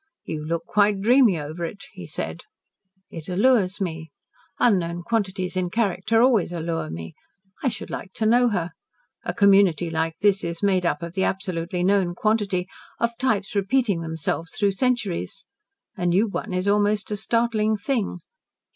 "You 0.25 0.43
look 0.43 0.65
quite 0.65 0.99
dreamy 0.99 1.39
over 1.39 1.63
it," 1.63 1.85
he 1.93 2.07
said. 2.07 2.45
"It 3.11 3.29
allures 3.29 3.79
me. 3.79 4.09
Unknown 4.59 5.03
quantities 5.03 5.55
in 5.55 5.69
character 5.69 6.23
always 6.23 6.51
allure 6.51 6.89
me. 6.89 7.13
I 7.61 7.67
should 7.69 7.91
like 7.91 8.11
to 8.13 8.25
know 8.25 8.49
her. 8.49 8.71
A 9.25 9.31
community 9.35 9.91
like 9.91 10.15
this 10.19 10.43
is 10.43 10.63
made 10.63 10.87
up 10.87 11.03
of 11.03 11.13
the 11.13 11.23
absolutely 11.25 11.83
known 11.83 12.15
quantity 12.15 12.67
of 12.99 13.15
types 13.19 13.53
repeating 13.55 14.01
themselves 14.01 14.55
through 14.57 14.71
centuries. 14.71 15.45
A 15.95 16.07
new 16.07 16.27
one 16.27 16.51
is 16.51 16.67
almost 16.67 17.11
a 17.11 17.15
startling 17.15 17.77
thing. 17.77 18.17